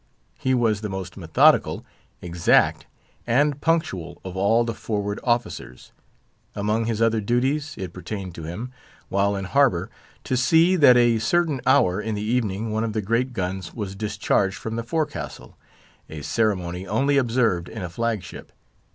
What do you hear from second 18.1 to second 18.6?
ship.